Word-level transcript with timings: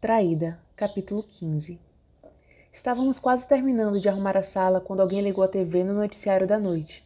Traída, 0.00 0.60
capítulo 0.76 1.24
15 1.24 1.80
Estávamos 2.72 3.18
quase 3.18 3.48
terminando 3.48 3.98
de 3.98 4.08
arrumar 4.08 4.36
a 4.36 4.44
sala 4.44 4.80
quando 4.80 5.00
alguém 5.00 5.20
ligou 5.20 5.42
a 5.42 5.48
TV 5.48 5.82
no 5.82 5.92
noticiário 5.92 6.46
da 6.46 6.56
noite. 6.56 7.04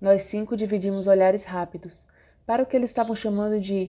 Nós 0.00 0.24
cinco 0.24 0.56
dividimos 0.56 1.06
olhares 1.06 1.44
rápidos 1.44 2.04
para 2.44 2.60
o 2.60 2.66
que 2.66 2.76
eles 2.76 2.90
estavam 2.90 3.14
chamando 3.14 3.60
de 3.60 3.88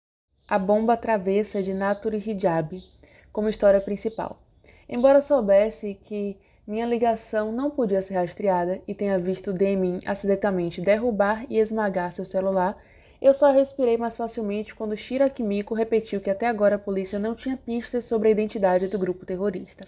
A 0.47 0.57
Bomba 0.57 0.97
Travessa 0.97 1.61
de 1.61 1.75
Naturi 1.75 2.17
Hijab, 2.17 2.83
como 3.31 3.49
história 3.49 3.79
principal. 3.79 4.41
Embora 4.89 5.21
soubesse 5.21 5.93
que 5.93 6.35
minha 6.65 6.87
ligação 6.87 7.51
não 7.51 7.69
podia 7.69 8.01
ser 8.01 8.15
rastreada 8.15 8.81
e 8.87 8.95
tenha 8.95 9.19
visto 9.19 9.53
Demin 9.53 10.01
acidentalmente 10.07 10.81
derrubar 10.81 11.45
e 11.51 11.59
esmagar 11.59 12.13
seu 12.13 12.25
celular, 12.25 12.75
eu 13.21 13.33
só 13.33 13.51
respirei 13.51 13.97
mais 13.97 14.15
facilmente 14.15 14.73
quando 14.73 14.95
Shira 14.95 15.29
Kimiko 15.29 15.73
repetiu 15.73 16.21
que 16.21 16.29
até 16.29 16.47
agora 16.47 16.75
a 16.75 16.79
polícia 16.79 17.19
não 17.19 17.35
tinha 17.35 17.57
pistas 17.57 18.05
sobre 18.05 18.29
a 18.29 18.31
identidade 18.31 18.87
do 18.87 18.97
grupo 18.97 19.25
terrorista. 19.25 19.87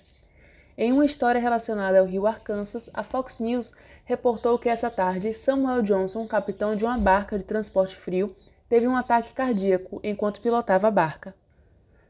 Em 0.77 0.91
uma 0.91 1.05
história 1.05 1.39
relacionada 1.39 1.99
ao 1.99 2.05
rio 2.05 2.27
Arkansas, 2.27 2.89
a 2.93 3.03
Fox 3.03 3.39
News 3.39 3.73
reportou 4.03 4.59
que 4.59 4.67
essa 4.67 4.89
tarde 4.89 5.33
Samuel 5.33 5.81
Johnson, 5.81 6.27
capitão 6.27 6.75
de 6.75 6.83
uma 6.83 6.97
barca 6.97 7.37
de 7.37 7.43
transporte 7.43 7.95
frio, 7.95 8.35
teve 8.67 8.87
um 8.87 8.95
ataque 8.95 9.33
cardíaco 9.33 10.01
enquanto 10.03 10.41
pilotava 10.41 10.87
a 10.87 10.91
barca. 10.91 11.33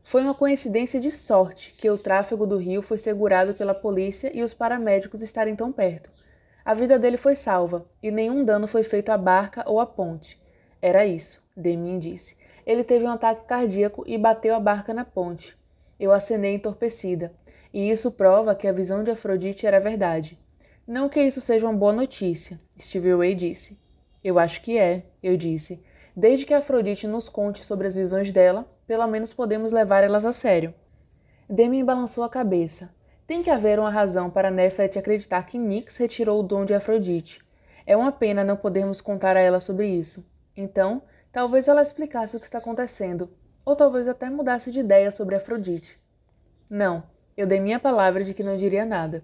Foi 0.04 0.24
uma 0.24 0.34
coincidência 0.34 1.00
de 1.00 1.12
sorte 1.12 1.74
que 1.78 1.90
o 1.90 1.98
tráfego 1.98 2.48
do 2.48 2.58
rio 2.58 2.82
foi 2.82 2.98
segurado 2.98 3.54
pela 3.54 3.76
polícia 3.76 4.32
e 4.36 4.44
os 4.44 4.54
paramédicos 4.54 5.22
estarem 5.22 5.56
tão 5.56 5.72
perto. 5.72 6.10
A 6.66 6.74
vida 6.74 6.98
dele 6.98 7.18
foi 7.18 7.36
salva 7.36 7.86
e 8.02 8.10
nenhum 8.10 8.44
dano 8.44 8.68
foi 8.68 8.84
feito 8.84 9.10
à 9.10 9.18
barca 9.18 9.64
ou 9.68 9.80
à 9.80 9.86
ponte. 9.86 10.41
Era 10.82 11.06
isso, 11.06 11.42
Demin 11.56 12.00
disse. 12.00 12.36
Ele 12.66 12.84
teve 12.84 13.06
um 13.06 13.12
ataque 13.12 13.46
cardíaco 13.46 14.04
e 14.08 14.18
bateu 14.18 14.56
a 14.56 14.60
barca 14.60 14.94
na 14.94 15.06
ponte. 15.06 15.58
Eu 16.00 16.12
acenei 16.12 16.56
entorpecida, 16.56 17.32
e 17.74 17.92
isso 17.92 18.12
prova 18.12 18.56
que 18.56 18.68
a 18.68 18.74
visão 18.74 19.04
de 19.04 19.12
Afrodite 19.12 19.68
era 19.68 19.80
verdade. 19.80 20.40
Não 20.88 21.08
que 21.08 21.22
isso 21.22 21.40
seja 21.40 21.68
uma 21.68 21.78
boa 21.78 21.94
notícia, 21.94 22.60
Stevie 22.80 23.16
Ray 23.16 23.36
disse. 23.36 23.78
Eu 24.24 24.40
acho 24.40 24.62
que 24.62 24.78
é, 24.78 25.04
eu 25.22 25.38
disse. 25.38 25.82
Desde 26.16 26.46
que 26.46 26.54
Afrodite 26.54 27.08
nos 27.08 27.30
conte 27.30 27.64
sobre 27.64 27.88
as 27.88 27.96
visões 27.96 28.32
dela, 28.32 28.68
pelo 28.86 29.08
menos 29.08 29.32
podemos 29.32 29.72
levar 29.72 30.04
elas 30.04 30.26
a 30.26 30.34
sério. 30.34 30.74
Demin 31.50 31.86
balançou 31.86 32.24
a 32.24 32.30
cabeça. 32.30 32.90
Tem 33.26 33.42
que 33.42 33.50
haver 33.50 33.80
uma 33.80 33.90
razão 33.90 34.30
para 34.30 34.52
Nefret 34.52 34.98
acreditar 34.98 35.44
que 35.44 35.58
Nix 35.58 35.96
retirou 35.98 36.40
o 36.40 36.44
dom 36.44 36.66
de 36.66 36.74
Afrodite. 36.74 37.42
É 37.86 37.96
uma 37.96 38.12
pena 38.12 38.44
não 38.44 38.58
podermos 38.58 39.00
contar 39.00 39.38
a 39.38 39.40
ela 39.40 39.60
sobre 39.60 39.88
isso. 39.88 40.26
Então, 40.62 41.02
talvez 41.32 41.68
ela 41.68 41.82
explicasse 41.82 42.38
o 42.38 42.40
que 42.40 42.46
está 42.46 42.60
acontecendo, 42.60 43.30
ou 43.66 43.76
talvez 43.76 44.08
até 44.08 44.30
mudasse 44.30 44.72
de 44.72 44.80
ideia 44.80 45.10
sobre 45.12 45.36
Afrodite. 45.36 46.00
Não, 46.70 47.04
eu 47.36 47.48
dei 47.48 47.60
minha 47.60 47.80
palavra 47.80 48.24
de 48.24 48.34
que 48.34 48.44
não 48.44 48.56
diria 48.56 48.86
nada. 48.86 49.24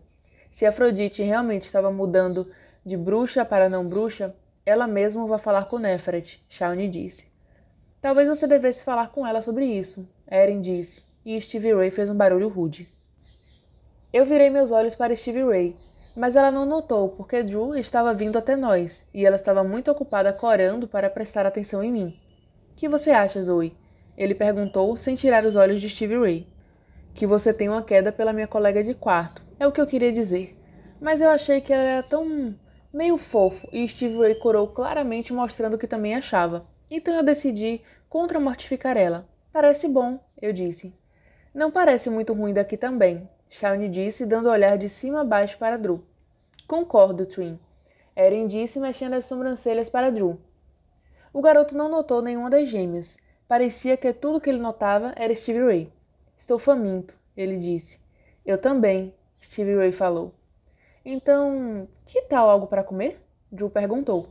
Se 0.50 0.66
Afrodite 0.66 1.22
realmente 1.22 1.66
estava 1.66 1.92
mudando 1.92 2.52
de 2.84 2.98
bruxa 2.98 3.46
para 3.46 3.70
não 3.70 3.88
bruxa, 3.88 4.36
ela 4.66 4.88
mesma 4.88 5.28
vai 5.28 5.38
falar 5.38 5.66
com 5.66 5.78
Neferet, 5.78 6.44
Shawnee 6.50 6.90
disse. 6.90 7.28
Talvez 8.02 8.28
você 8.28 8.48
devesse 8.48 8.84
falar 8.84 9.10
com 9.10 9.26
ela 9.26 9.42
sobre 9.42 9.66
isso, 9.66 10.10
Erin 10.30 10.62
disse, 10.62 11.04
e 11.24 11.40
Stevie 11.40 11.74
Ray 11.74 11.92
fez 11.92 12.10
um 12.10 12.16
barulho 12.16 12.48
rude. 12.48 12.92
Eu 14.12 14.26
virei 14.26 14.50
meus 14.50 14.72
olhos 14.72 14.96
para 14.96 15.16
Stevie 15.16 15.44
Ray, 15.44 15.78
mas 16.18 16.36
ela 16.36 16.50
não 16.50 16.66
notou 16.66 17.10
porque 17.10 17.44
Drew 17.44 17.76
estava 17.76 18.12
vindo 18.12 18.40
até 18.40 18.56
nós 18.56 19.06
e 19.14 19.24
ela 19.24 19.36
estava 19.36 19.64
muito 19.64 19.92
ocupada 19.92 20.34
corando 20.34 20.88
para 20.88 21.12
prestar 21.12 21.46
atenção 21.46 21.84
em 21.84 21.92
mim. 21.92 22.20
Que 22.76 22.90
você 22.90 23.12
acha, 23.12 23.40
Zoe? 23.40 23.78
Ele 24.18 24.34
perguntou 24.34 24.98
sem 24.98 25.14
tirar 25.14 25.46
os 25.46 25.56
olhos 25.56 25.80
de 25.80 25.88
Stevie 25.88 26.18
Ray. 26.18 26.48
Que 27.14 27.28
você 27.28 27.54
tem 27.54 27.70
uma 27.70 27.84
queda 27.84 28.12
pela 28.12 28.34
minha 28.34 28.48
colega 28.48 28.84
de 28.84 28.96
quarto, 28.96 29.44
é 29.60 29.68
o 29.68 29.72
que 29.72 29.80
eu 29.80 29.86
queria 29.86 30.12
dizer. 30.12 30.60
Mas 31.00 31.22
eu 31.22 31.30
achei 31.30 31.62
que 31.62 31.72
ela 31.72 31.84
era 31.84 32.04
tão 32.04 32.56
meio 32.92 33.20
fofo 33.20 33.70
e 33.72 33.88
Stevie 33.88 34.18
Ray 34.18 34.36
corou 34.36 34.70
claramente 34.70 35.32
mostrando 35.32 35.78
que 35.78 35.86
também 35.86 36.16
achava. 36.16 36.66
Então 36.90 37.14
eu 37.14 37.22
decidi 37.22 37.82
contra-mortificar 38.10 38.98
ela. 38.98 39.30
Parece 39.54 39.88
bom, 39.88 40.20
eu 40.42 40.52
disse. 40.52 40.96
Não 41.54 41.70
parece 41.70 42.10
muito 42.10 42.34
ruim 42.34 42.56
daqui 42.56 42.76
também, 42.76 43.30
Shawnee 43.50 43.90
disse, 43.90 44.26
dando 44.26 44.48
o 44.48 44.52
olhar 44.52 44.78
de 44.78 44.90
cima 44.90 45.22
a 45.22 45.24
baixo 45.24 45.58
para 45.58 45.78
Drew. 45.78 46.04
Concordo, 46.68 47.26
Trin. 47.26 47.58
Erin 48.16 48.48
disse, 48.48 48.80
mexendo 48.80 49.14
as 49.14 49.26
sobrancelhas 49.26 49.90
para 49.90 50.12
Drew. 50.12 50.40
O 51.32 51.42
garoto 51.42 51.76
não 51.78 51.90
notou 51.90 52.22
nenhuma 52.22 52.50
das 52.50 52.68
gêmeas. 52.68 53.18
Parecia 53.48 53.96
que 53.96 54.12
tudo 54.12 54.42
que 54.42 54.50
ele 54.50 54.60
notava 54.60 55.14
era 55.16 55.34
Stevie 55.34 55.64
Ray. 55.64 55.94
Estou 56.38 56.60
faminto, 56.60 57.16
ele 57.36 57.58
disse. 57.58 58.00
Eu 58.46 58.58
também, 58.58 59.14
Stevie 59.42 59.76
Ray 59.76 59.92
falou. 59.92 60.34
Então, 61.06 61.88
que 62.06 62.22
tal 62.24 62.50
algo 62.50 62.68
para 62.68 62.84
comer? 62.84 63.22
Drew 63.50 63.70
perguntou. 63.70 64.28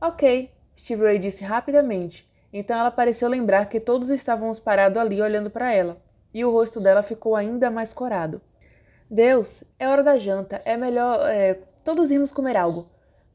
Ok, 0.00 0.50
Stevie 0.76 1.04
Ray 1.04 1.18
disse 1.18 1.42
rapidamente. 1.42 2.30
Então 2.52 2.78
ela 2.78 2.90
pareceu 2.90 3.28
lembrar 3.28 3.68
que 3.68 3.80
todos 3.80 4.10
estávamos 4.10 4.58
parados 4.58 4.98
ali 4.98 5.20
olhando 5.20 5.50
para 5.50 5.72
ela 5.72 6.00
e 6.36 6.44
o 6.44 6.50
rosto 6.50 6.78
dela 6.78 7.02
ficou 7.02 7.34
ainda 7.34 7.70
mais 7.70 7.94
corado. 7.94 8.42
Deus, 9.10 9.64
é 9.78 9.88
hora 9.88 10.02
da 10.02 10.18
janta, 10.18 10.60
é 10.66 10.76
melhor. 10.76 11.26
É, 11.30 11.54
todos 11.82 12.10
irmos 12.10 12.30
comer 12.30 12.58
algo. 12.58 12.90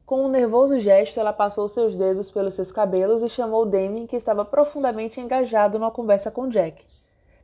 Com 0.06 0.24
um 0.24 0.28
nervoso 0.28 0.78
gesto, 0.78 1.18
ela 1.18 1.32
passou 1.32 1.68
seus 1.68 1.98
dedos 1.98 2.30
pelos 2.30 2.54
seus 2.54 2.70
cabelos 2.70 3.24
e 3.24 3.28
chamou 3.28 3.66
Damien, 3.66 4.06
que 4.06 4.14
estava 4.14 4.44
profundamente 4.44 5.20
engajado 5.20 5.80
numa 5.80 5.90
conversa 5.90 6.30
com 6.30 6.48
Jack. 6.48 6.86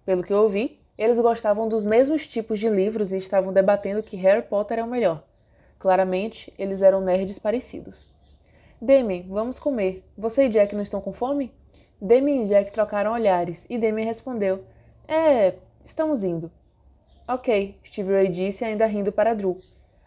Pelo 0.07 0.23
que 0.23 0.33
ouvi, 0.33 0.79
eles 0.97 1.19
gostavam 1.19 1.69
dos 1.69 1.85
mesmos 1.85 2.25
tipos 2.29 2.61
de 2.61 2.69
livros 2.69 3.11
e 3.11 3.17
estavam 3.17 3.53
debatendo 3.53 4.01
que 4.01 4.17
Harry 4.17 4.43
Potter 4.43 4.79
é 4.79 4.85
o 4.85 4.87
melhor. 4.87 5.25
Claramente, 5.77 6.55
eles 6.57 6.83
eram 6.83 7.01
nerds 7.01 7.41
parecidos. 7.41 8.07
Demi, 8.81 9.27
vamos 9.29 9.59
comer. 9.59 10.05
Você 10.17 10.45
e 10.45 10.49
Jack 10.51 10.73
não 10.77 10.83
estão 10.83 11.01
com 11.01 11.13
fome? 11.13 11.53
Demi 12.01 12.45
e 12.45 12.45
Jack 12.45 12.71
trocaram 12.71 13.13
olhares 13.13 13.67
e 13.69 13.77
Demi 13.77 14.05
respondeu: 14.05 14.63
é, 15.09 15.57
estamos 15.83 16.23
indo. 16.23 16.53
Ok, 17.27 17.79
Steve 17.85 18.13
Ray 18.13 18.29
disse, 18.29 18.65
ainda 18.65 18.87
rindo 18.87 19.11
para 19.11 19.35
Drew. 19.35 19.59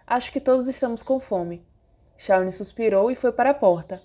Acho 0.05 0.31
que 0.31 0.39
todos 0.39 0.67
estamos 0.67 1.01
com 1.01 1.19
fome. 1.19 1.65
Shawnee 2.17 2.51
suspirou 2.51 3.09
e 3.09 3.15
foi 3.15 3.31
para 3.31 3.49
a 3.49 3.53
porta. 3.53 4.01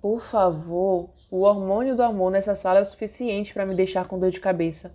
Por 0.00 0.20
favor, 0.20 1.10
o 1.30 1.40
hormônio 1.40 1.96
do 1.96 2.02
amor 2.02 2.30
nessa 2.30 2.54
sala 2.54 2.78
é 2.78 2.82
o 2.82 2.86
suficiente 2.86 3.52
para 3.52 3.66
me 3.66 3.74
deixar 3.74 4.06
com 4.06 4.18
dor 4.18 4.30
de 4.30 4.38
cabeça. 4.38 4.94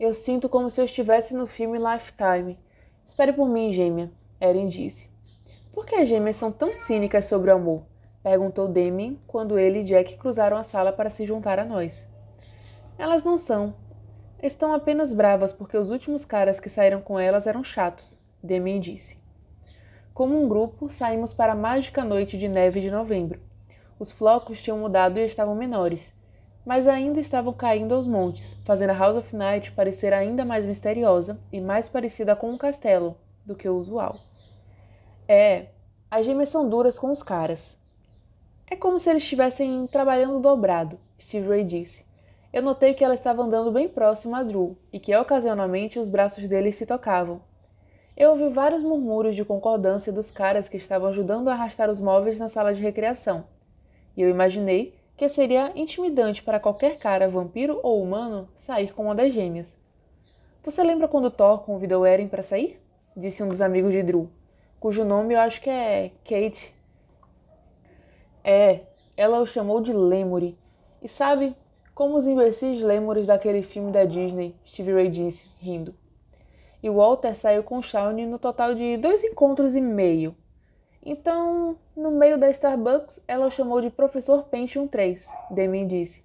Eu 0.00 0.14
sinto 0.14 0.48
como 0.48 0.70
se 0.70 0.80
eu 0.80 0.86
estivesse 0.86 1.34
no 1.34 1.46
filme 1.46 1.78
Lifetime. 1.78 2.58
Espere 3.06 3.32
por 3.32 3.48
mim, 3.48 3.72
gêmea, 3.72 4.10
Erin 4.40 4.68
disse. 4.68 5.10
Por 5.72 5.84
que 5.84 5.94
as 5.94 6.08
gêmeas 6.08 6.36
são 6.36 6.50
tão 6.50 6.72
cínicas 6.72 7.26
sobre 7.26 7.50
o 7.50 7.54
amor? 7.54 7.82
perguntou 8.22 8.66
Demi 8.66 9.20
quando 9.26 9.58
ele 9.58 9.80
e 9.80 9.84
Jack 9.84 10.16
cruzaram 10.16 10.56
a 10.56 10.64
sala 10.64 10.92
para 10.92 11.10
se 11.10 11.24
juntar 11.24 11.58
a 11.58 11.64
nós. 11.64 12.06
Elas 12.98 13.22
não 13.22 13.38
são, 13.38 13.74
Estão 14.42 14.74
apenas 14.74 15.14
bravas 15.14 15.50
porque 15.50 15.78
os 15.78 15.90
últimos 15.90 16.24
caras 16.24 16.60
que 16.60 16.68
saíram 16.68 17.00
com 17.00 17.18
elas 17.18 17.46
eram 17.46 17.64
chatos, 17.64 18.18
Demi 18.42 18.78
disse. 18.78 19.18
Como 20.12 20.42
um 20.42 20.48
grupo, 20.48 20.90
saímos 20.90 21.32
para 21.32 21.52
a 21.52 21.56
mágica 21.56 22.04
noite 22.04 22.36
de 22.36 22.46
neve 22.46 22.80
de 22.80 22.90
novembro. 22.90 23.40
Os 23.98 24.12
flocos 24.12 24.62
tinham 24.62 24.78
mudado 24.78 25.18
e 25.18 25.24
estavam 25.24 25.54
menores, 25.54 26.12
mas 26.66 26.86
ainda 26.86 27.18
estavam 27.18 27.52
caindo 27.52 27.94
aos 27.94 28.06
montes, 28.06 28.54
fazendo 28.64 28.90
a 28.90 28.98
House 28.98 29.16
of 29.16 29.34
Night 29.34 29.72
parecer 29.72 30.12
ainda 30.12 30.44
mais 30.44 30.66
misteriosa 30.66 31.38
e 31.50 31.60
mais 31.60 31.88
parecida 31.88 32.36
com 32.36 32.50
um 32.50 32.58
castelo 32.58 33.16
do 33.44 33.54
que 33.54 33.68
o 33.68 33.76
usual. 33.76 34.20
É, 35.26 35.66
as 36.10 36.24
gêmeas 36.24 36.50
são 36.50 36.68
duras 36.68 36.98
com 36.98 37.10
os 37.10 37.22
caras. 37.22 37.76
É 38.66 38.76
como 38.76 38.98
se 38.98 39.10
eles 39.10 39.22
estivessem 39.22 39.86
trabalhando 39.86 40.40
dobrado, 40.40 40.98
Steve 41.20 41.48
Ray 41.48 41.64
disse. 41.64 42.05
Eu 42.52 42.62
notei 42.62 42.94
que 42.94 43.04
ela 43.04 43.14
estava 43.14 43.42
andando 43.42 43.70
bem 43.70 43.88
próximo 43.88 44.34
a 44.34 44.42
Drew 44.42 44.76
e 44.92 44.98
que 44.98 45.14
ocasionalmente 45.14 45.98
os 45.98 46.08
braços 46.08 46.48
dele 46.48 46.72
se 46.72 46.86
tocavam. 46.86 47.40
Eu 48.16 48.30
ouvi 48.30 48.48
vários 48.48 48.82
murmúrios 48.82 49.36
de 49.36 49.44
concordância 49.44 50.12
dos 50.12 50.30
caras 50.30 50.68
que 50.68 50.78
estavam 50.78 51.08
ajudando 51.08 51.48
a 51.48 51.52
arrastar 51.52 51.90
os 51.90 52.00
móveis 52.00 52.38
na 52.38 52.48
sala 52.48 52.72
de 52.72 52.80
recreação, 52.80 53.44
e 54.16 54.22
eu 54.22 54.30
imaginei 54.30 54.94
que 55.16 55.28
seria 55.28 55.72
intimidante 55.74 56.42
para 56.42 56.60
qualquer 56.60 56.98
cara, 56.98 57.28
vampiro 57.28 57.78
ou 57.82 58.02
humano, 58.02 58.48
sair 58.56 58.94
com 58.94 59.04
uma 59.04 59.14
das 59.14 59.32
gêmeas. 59.32 59.76
Você 60.62 60.82
lembra 60.82 61.08
quando 61.08 61.30
Thor 61.30 61.60
convidou 61.60 62.06
Eren 62.06 62.28
para 62.28 62.42
sair? 62.42 62.80
Disse 63.14 63.42
um 63.42 63.48
dos 63.48 63.60
amigos 63.60 63.92
de 63.92 64.02
Drew, 64.02 64.30
cujo 64.80 65.04
nome 65.04 65.34
eu 65.34 65.40
acho 65.40 65.60
que 65.60 65.70
é 65.70 66.10
Kate. 66.24 66.74
É, 68.42 68.80
ela 69.16 69.40
o 69.40 69.46
chamou 69.46 69.80
de 69.80 69.92
Lemuri. 69.92 70.58
E 71.02 71.08
sabe, 71.08 71.54
como 71.96 72.18
os 72.18 72.26
imbecis 72.26 72.82
lêmures 72.82 73.24
daquele 73.24 73.62
filme 73.62 73.90
da 73.90 74.04
Disney, 74.04 74.54
Stevie 74.66 74.92
Ray 74.92 75.08
disse, 75.08 75.48
rindo. 75.56 75.94
E 76.82 76.90
Walter 76.90 77.34
saiu 77.34 77.62
com 77.62 77.80
Shawnee 77.80 78.26
no 78.26 78.38
total 78.38 78.74
de 78.74 78.98
dois 78.98 79.24
encontros 79.24 79.74
e 79.74 79.80
meio. 79.80 80.36
Então, 81.02 81.78
no 81.96 82.10
meio 82.10 82.36
da 82.36 82.50
Starbucks, 82.50 83.18
ela 83.26 83.46
o 83.46 83.50
chamou 83.50 83.80
de 83.80 83.88
Professor 83.88 84.42
Pentium 84.44 84.86
3, 84.86 85.26
Demi 85.50 85.86
disse. 85.86 86.22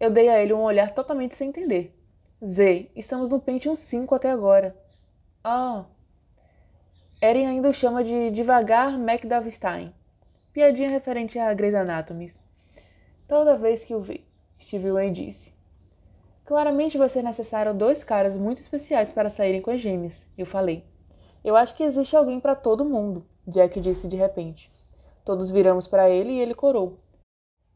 Eu 0.00 0.10
dei 0.10 0.30
a 0.30 0.42
ele 0.42 0.54
um 0.54 0.62
olhar 0.62 0.94
totalmente 0.94 1.34
sem 1.34 1.50
entender. 1.50 1.94
Z, 2.42 2.90
estamos 2.96 3.28
no 3.28 3.38
Pentium 3.38 3.76
5 3.76 4.14
até 4.14 4.30
agora. 4.30 4.74
Ah. 5.44 5.84
Eren 7.20 7.48
ainda 7.48 7.68
o 7.68 7.74
chama 7.74 8.02
de 8.02 8.30
devagar 8.30 8.98
McDavistein. 8.98 9.92
Piadinha 10.54 10.88
referente 10.88 11.38
a 11.38 11.52
Grey's 11.52 11.74
Anatomy. 11.74 12.32
Toda 13.28 13.58
vez 13.58 13.84
que 13.84 13.94
o 13.94 14.00
vi, 14.00 14.31
Steve 14.62 14.92
Wayne 14.92 15.14
disse. 15.14 15.52
Claramente 16.44 16.96
vai 16.96 17.08
ser 17.08 17.22
necessário 17.22 17.74
dois 17.74 18.04
caras 18.04 18.36
muito 18.36 18.60
especiais 18.60 19.12
para 19.12 19.28
saírem 19.28 19.60
com 19.60 19.70
as 19.70 19.80
gêmeas, 19.80 20.26
eu 20.38 20.46
falei. 20.46 20.84
Eu 21.44 21.56
acho 21.56 21.74
que 21.74 21.82
existe 21.82 22.14
alguém 22.16 22.38
para 22.38 22.54
todo 22.54 22.84
mundo, 22.84 23.26
Jack 23.46 23.80
disse 23.80 24.06
de 24.06 24.16
repente. 24.16 24.70
Todos 25.24 25.50
viramos 25.50 25.86
para 25.88 26.08
ele 26.08 26.32
e 26.32 26.40
ele 26.40 26.54
corou. 26.54 26.98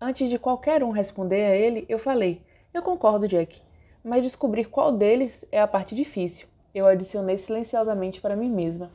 Antes 0.00 0.30
de 0.30 0.38
qualquer 0.38 0.84
um 0.84 0.90
responder 0.90 1.44
a 1.44 1.56
ele, 1.56 1.84
eu 1.88 1.98
falei: 1.98 2.42
Eu 2.72 2.82
concordo, 2.82 3.26
Jack, 3.26 3.60
mas 4.04 4.22
descobrir 4.22 4.66
qual 4.66 4.92
deles 4.92 5.44
é 5.50 5.60
a 5.60 5.66
parte 5.66 5.94
difícil. 5.94 6.46
Eu 6.74 6.86
adicionei 6.86 7.38
silenciosamente 7.38 8.20
para 8.20 8.36
mim 8.36 8.50
mesma. 8.50 8.92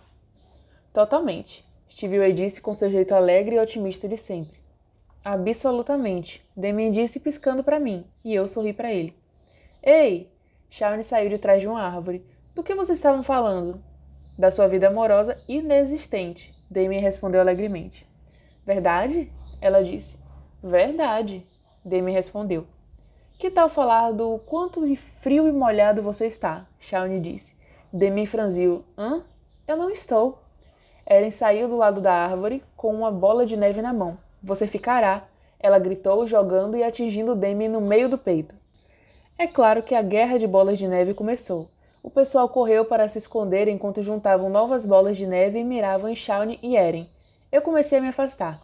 Totalmente, 0.94 1.66
Steve 1.90 2.20
Way 2.20 2.34
disse 2.34 2.62
com 2.62 2.74
seu 2.74 2.90
jeito 2.90 3.14
alegre 3.14 3.56
e 3.56 3.60
otimista 3.60 4.08
de 4.08 4.16
sempre. 4.16 4.61
Absolutamente, 5.24 6.44
Demian 6.56 6.92
disse 6.92 7.20
piscando 7.20 7.64
para 7.64 7.80
mim, 7.80 8.06
e 8.24 8.34
eu 8.34 8.48
sorri 8.48 8.74
para 8.74 8.92
ele. 8.92 9.16
Ei! 9.84 10.32
Shawnee 10.70 11.04
saiu 11.04 11.30
de 11.30 11.38
trás 11.38 11.62
de 11.62 11.68
uma 11.68 11.82
árvore. 11.82 12.26
Do 12.56 12.64
que 12.64 12.74
vocês 12.74 12.98
estavam 12.98 13.24
falando? 13.24 13.82
Da 14.38 14.50
sua 14.50 14.68
vida 14.68 14.88
amorosa 14.88 15.40
inexistente, 15.48 16.54
Demian 16.70 17.02
respondeu 17.02 17.40
alegremente. 17.40 18.08
Verdade? 18.66 19.32
Ela 19.60 19.84
disse. 19.84 20.18
Verdade, 20.64 21.44
Demi 21.84 22.12
respondeu. 22.12 22.66
Que 23.40 23.50
tal 23.50 23.68
falar 23.68 24.12
do 24.12 24.40
quanto 24.46 24.96
frio 24.96 25.48
e 25.48 25.52
molhado 25.52 26.02
você 26.02 26.28
está? 26.28 26.68
Shawnee 26.80 27.20
disse. 27.20 27.56
Demi 27.92 28.28
franziu. 28.28 28.86
Hã? 28.96 29.24
Eu 29.68 29.78
não 29.78 29.90
estou. 29.90 30.44
Eren 31.08 31.32
saiu 31.32 31.68
do 31.68 31.78
lado 31.78 32.00
da 32.00 32.14
árvore 32.14 32.64
com 32.78 32.94
uma 32.94 33.12
bola 33.12 33.46
de 33.46 33.58
neve 33.58 33.82
na 33.82 33.92
mão. 33.92 34.18
Você 34.44 34.66
ficará, 34.66 35.28
ela 35.60 35.78
gritou, 35.78 36.28
jogando 36.28 36.76
e 36.76 36.84
atingindo 36.84 37.36
Demi 37.36 37.68
no 37.68 37.80
meio 37.80 38.10
do 38.10 38.18
peito. 38.18 38.56
É 39.38 39.48
claro 39.48 39.84
que 39.84 39.94
a 39.94 40.02
guerra 40.02 40.38
de 40.38 40.48
bolas 40.48 40.78
de 40.78 40.88
neve 40.88 41.14
começou. 41.14 41.70
O 42.04 42.10
pessoal 42.10 42.50
correu 42.50 42.86
para 42.86 43.08
se 43.08 43.20
esconder 43.20 43.68
enquanto 43.68 44.02
juntavam 44.02 44.50
novas 44.50 44.86
bolas 44.86 45.16
de 45.16 45.28
neve 45.28 45.60
e 45.60 45.64
miravam 45.64 46.10
em 46.10 46.16
Shawnee 46.16 46.60
e 46.64 46.76
Eren. 46.76 47.08
Eu 47.52 47.62
comecei 47.62 48.00
a 48.00 48.02
me 48.02 48.08
afastar. 48.08 48.62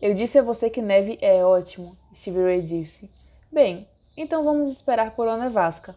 Eu 0.00 0.14
disse 0.14 0.38
a 0.38 0.42
você 0.42 0.70
que 0.70 0.80
neve 0.80 1.18
é 1.20 1.44
ótimo, 1.44 1.96
Stevie 2.14 2.42
Ray 2.42 2.62
disse. 2.62 3.10
Bem, 3.50 3.88
então 4.16 4.44
vamos 4.44 4.72
esperar 4.72 5.14
por 5.16 5.26
uma 5.26 5.36
nevasca, 5.36 5.96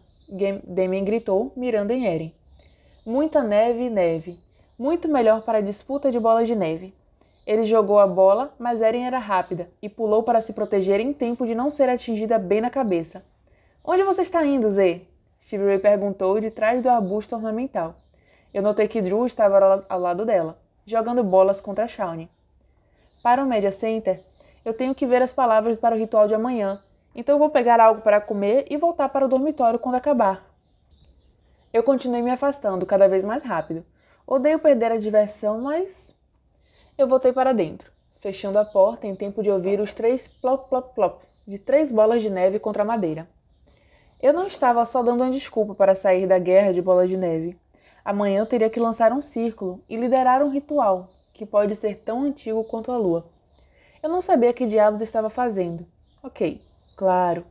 Damien 0.64 1.04
gritou, 1.04 1.52
mirando 1.54 1.92
em 1.92 2.06
Eren. 2.06 2.34
Muita 3.06 3.42
neve 3.42 3.84
e 3.84 3.90
neve. 3.90 4.40
Muito 4.76 5.08
melhor 5.08 5.42
para 5.42 5.58
a 5.58 5.62
disputa 5.62 6.10
de 6.10 6.18
bola 6.18 6.44
de 6.44 6.56
neve. 6.56 6.92
Ele 7.46 7.64
jogou 7.64 7.98
a 7.98 8.06
bola, 8.06 8.54
mas 8.58 8.80
Eren 8.80 9.04
era 9.04 9.18
rápida 9.18 9.70
e 9.80 9.88
pulou 9.88 10.22
para 10.22 10.40
se 10.40 10.52
proteger 10.52 11.00
em 11.00 11.12
tempo 11.12 11.46
de 11.46 11.54
não 11.54 11.70
ser 11.70 11.88
atingida 11.88 12.38
bem 12.38 12.60
na 12.60 12.70
cabeça. 12.70 13.24
Onde 13.84 14.02
você 14.04 14.22
está 14.22 14.44
indo, 14.44 14.70
Zé? 14.70 15.02
Stevie 15.40 15.66
Ray 15.66 15.78
perguntou 15.78 16.40
de 16.40 16.50
trás 16.50 16.82
do 16.82 16.88
arbusto 16.88 17.34
ornamental. 17.34 17.96
Eu 18.54 18.62
notei 18.62 18.86
que 18.86 19.02
Drew 19.02 19.26
estava 19.26 19.84
ao 19.88 19.98
lado 19.98 20.24
dela 20.24 20.62
jogando 20.86 21.22
bolas 21.22 21.60
contra 21.60 21.88
Shawnee. 21.88 22.28
Para 23.22 23.42
o 23.42 23.46
Media 23.46 23.70
Center, 23.70 24.22
eu 24.64 24.74
tenho 24.76 24.94
que 24.94 25.06
ver 25.06 25.22
as 25.22 25.32
palavras 25.32 25.76
para 25.76 25.94
o 25.94 25.98
ritual 25.98 26.26
de 26.26 26.34
amanhã, 26.34 26.80
então 27.14 27.38
vou 27.38 27.50
pegar 27.50 27.80
algo 27.80 28.00
para 28.00 28.20
comer 28.20 28.66
e 28.70 28.76
voltar 28.76 29.08
para 29.08 29.24
o 29.24 29.28
dormitório 29.28 29.78
quando 29.78 29.96
acabar. 29.96 30.44
Eu 31.72 31.82
continuei 31.82 32.22
me 32.22 32.30
afastando 32.30 32.84
cada 32.84 33.08
vez 33.08 33.24
mais 33.24 33.42
rápido. 33.42 33.84
Odeio 34.26 34.58
perder 34.58 34.92
a 34.92 34.98
diversão, 34.98 35.60
mas. 35.60 36.14
Eu 37.02 37.08
voltei 37.08 37.32
para 37.32 37.52
dentro, 37.52 37.90
fechando 38.20 38.60
a 38.60 38.64
porta 38.64 39.08
em 39.08 39.16
tempo 39.16 39.42
de 39.42 39.50
ouvir 39.50 39.80
os 39.80 39.92
três 39.92 40.28
plop 40.40 40.68
plop 40.68 40.94
plop 40.94 41.20
de 41.44 41.58
três 41.58 41.90
bolas 41.90 42.22
de 42.22 42.30
neve 42.30 42.60
contra 42.60 42.84
a 42.84 42.86
madeira. 42.86 43.28
Eu 44.22 44.32
não 44.32 44.46
estava 44.46 44.86
só 44.86 45.02
dando 45.02 45.24
uma 45.24 45.32
desculpa 45.32 45.74
para 45.74 45.96
sair 45.96 46.28
da 46.28 46.38
guerra 46.38 46.72
de 46.72 46.80
bolas 46.80 47.10
de 47.10 47.16
neve. 47.16 47.58
Amanhã 48.04 48.38
eu 48.38 48.46
teria 48.46 48.70
que 48.70 48.78
lançar 48.78 49.12
um 49.12 49.20
círculo 49.20 49.82
e 49.88 49.96
liderar 49.96 50.44
um 50.44 50.50
ritual 50.50 51.08
que 51.32 51.44
pode 51.44 51.74
ser 51.74 51.96
tão 52.04 52.22
antigo 52.22 52.62
quanto 52.68 52.92
a 52.92 52.96
lua. 52.96 53.26
Eu 54.00 54.08
não 54.08 54.22
sabia 54.22 54.52
que 54.52 54.64
diabos 54.64 55.02
estava 55.02 55.28
fazendo. 55.28 55.84
Ok, 56.22 56.60
claro. 56.96 57.44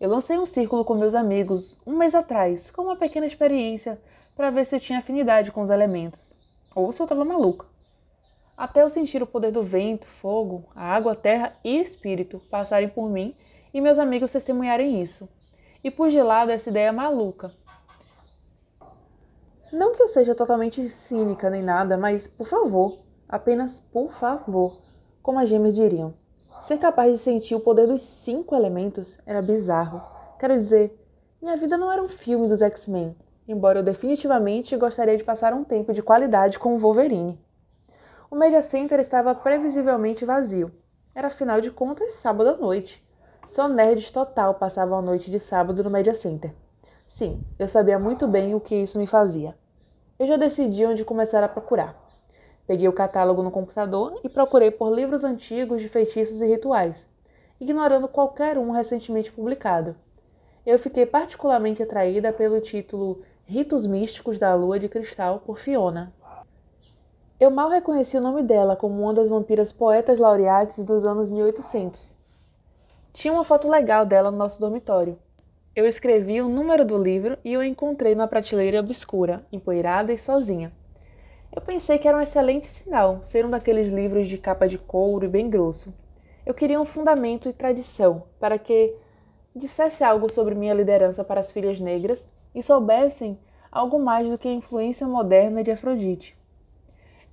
Eu 0.00 0.10
lancei 0.10 0.36
um 0.36 0.46
círculo 0.46 0.84
com 0.84 0.96
meus 0.96 1.14
amigos 1.14 1.80
um 1.86 1.96
mês 1.96 2.12
atrás, 2.12 2.72
com 2.72 2.82
uma 2.82 2.98
pequena 2.98 3.24
experiência, 3.24 4.00
para 4.34 4.50
ver 4.50 4.66
se 4.66 4.74
eu 4.74 4.80
tinha 4.80 4.98
afinidade 4.98 5.52
com 5.52 5.62
os 5.62 5.70
elementos. 5.70 6.32
Ou 6.74 6.90
se 6.90 7.00
eu 7.00 7.04
estava 7.04 7.24
maluca. 7.24 7.75
Até 8.56 8.82
eu 8.82 8.88
sentir 8.88 9.22
o 9.22 9.26
poder 9.26 9.52
do 9.52 9.62
vento, 9.62 10.06
fogo, 10.06 10.64
água, 10.74 11.14
terra 11.14 11.52
e 11.62 11.78
espírito 11.78 12.40
passarem 12.50 12.88
por 12.88 13.10
mim 13.10 13.32
e 13.74 13.80
meus 13.80 13.98
amigos 13.98 14.32
testemunharem 14.32 15.02
isso. 15.02 15.28
E 15.84 15.90
por 15.90 16.08
de 16.08 16.22
lado 16.22 16.50
essa 16.50 16.70
ideia 16.70 16.92
maluca, 16.92 17.52
não 19.72 19.94
que 19.94 20.02
eu 20.02 20.08
seja 20.08 20.34
totalmente 20.34 20.88
cínica 20.88 21.50
nem 21.50 21.62
nada, 21.62 21.98
mas 21.98 22.26
por 22.26 22.46
favor, 22.46 23.00
apenas 23.28 23.80
por 23.80 24.12
favor, 24.12 24.74
como 25.22 25.38
as 25.38 25.48
gêmeas 25.48 25.74
diriam. 25.74 26.14
Ser 26.62 26.78
capaz 26.78 27.12
de 27.12 27.18
sentir 27.18 27.54
o 27.54 27.60
poder 27.60 27.86
dos 27.86 28.00
cinco 28.00 28.54
elementos 28.54 29.18
era 29.26 29.42
bizarro. 29.42 30.00
Quero 30.38 30.54
dizer, 30.54 30.98
minha 31.42 31.56
vida 31.56 31.76
não 31.76 31.92
era 31.92 32.02
um 32.02 32.08
filme 32.08 32.48
dos 32.48 32.62
X-Men, 32.62 33.14
embora 33.46 33.80
eu 33.80 33.82
definitivamente 33.82 34.76
gostaria 34.76 35.16
de 35.16 35.24
passar 35.24 35.52
um 35.52 35.64
tempo 35.64 35.92
de 35.92 36.02
qualidade 36.02 36.58
com 36.58 36.74
o 36.74 36.78
Wolverine. 36.78 37.38
O 38.28 38.34
Media 38.34 38.60
Center 38.60 38.98
estava 38.98 39.32
previsivelmente 39.36 40.24
vazio. 40.24 40.72
Era 41.14 41.28
afinal 41.28 41.60
de 41.60 41.70
contas 41.70 42.14
sábado 42.14 42.50
à 42.50 42.56
noite. 42.56 43.00
Só 43.46 43.68
nerds 43.68 44.10
total 44.10 44.54
passavam 44.54 44.98
a 44.98 45.02
noite 45.02 45.30
de 45.30 45.38
sábado 45.38 45.84
no 45.84 45.90
Media 45.90 46.12
Center. 46.12 46.52
Sim, 47.06 47.40
eu 47.56 47.68
sabia 47.68 48.00
muito 48.00 48.26
bem 48.26 48.52
o 48.52 48.58
que 48.58 48.74
isso 48.74 48.98
me 48.98 49.06
fazia. 49.06 49.56
Eu 50.18 50.26
já 50.26 50.36
decidi 50.36 50.84
onde 50.84 51.04
começar 51.04 51.44
a 51.44 51.48
procurar. 51.48 51.94
Peguei 52.66 52.88
o 52.88 52.92
catálogo 52.92 53.44
no 53.44 53.50
computador 53.52 54.18
e 54.24 54.28
procurei 54.28 54.72
por 54.72 54.92
livros 54.92 55.22
antigos 55.22 55.80
de 55.80 55.88
feitiços 55.88 56.42
e 56.42 56.46
rituais, 56.48 57.06
ignorando 57.60 58.08
qualquer 58.08 58.58
um 58.58 58.72
recentemente 58.72 59.30
publicado. 59.30 59.94
Eu 60.66 60.80
fiquei 60.80 61.06
particularmente 61.06 61.80
atraída 61.80 62.32
pelo 62.32 62.60
título 62.60 63.22
Ritos 63.44 63.86
Místicos 63.86 64.40
da 64.40 64.52
Lua 64.52 64.80
de 64.80 64.88
Cristal 64.88 65.38
por 65.46 65.60
Fiona. 65.60 66.12
Eu 67.38 67.50
mal 67.50 67.68
reconheci 67.68 68.16
o 68.16 68.20
nome 68.20 68.42
dela 68.42 68.76
como 68.76 69.02
uma 69.02 69.14
das 69.14 69.28
vampiras 69.28 69.70
poetas 69.70 70.18
laureates 70.18 70.84
dos 70.84 71.06
anos 71.06 71.30
1800. 71.30 72.14
Tinha 73.12 73.32
uma 73.32 73.44
foto 73.44 73.68
legal 73.68 74.06
dela 74.06 74.30
no 74.30 74.36
nosso 74.38 74.60
dormitório, 74.60 75.18
eu 75.76 75.86
escrevi 75.86 76.40
o 76.40 76.48
número 76.48 76.86
do 76.86 76.96
livro 76.96 77.36
e 77.44 77.54
o 77.54 77.62
encontrei 77.62 78.14
numa 78.14 78.26
prateleira 78.26 78.80
obscura, 78.80 79.44
empoeirada 79.52 80.10
e 80.10 80.16
sozinha. 80.16 80.72
Eu 81.54 81.60
pensei 81.60 81.98
que 81.98 82.08
era 82.08 82.16
um 82.16 82.22
excelente 82.22 82.66
sinal 82.66 83.22
ser 83.22 83.44
um 83.44 83.50
daqueles 83.50 83.92
livros 83.92 84.26
de 84.26 84.38
capa 84.38 84.66
de 84.66 84.78
couro 84.78 85.26
e 85.26 85.28
bem 85.28 85.50
grosso. 85.50 85.92
Eu 86.46 86.54
queria 86.54 86.80
um 86.80 86.86
fundamento 86.86 87.46
e 87.46 87.52
tradição 87.52 88.22
para 88.40 88.58
que 88.58 88.96
dissesse 89.54 90.02
algo 90.02 90.32
sobre 90.32 90.54
minha 90.54 90.72
liderança 90.72 91.22
para 91.22 91.40
as 91.40 91.52
filhas 91.52 91.78
negras 91.78 92.26
e 92.54 92.62
soubessem 92.62 93.38
algo 93.70 93.98
mais 93.98 94.30
do 94.30 94.38
que 94.38 94.48
a 94.48 94.54
influência 94.54 95.06
moderna 95.06 95.62
de 95.62 95.70
Afrodite. 95.70 96.34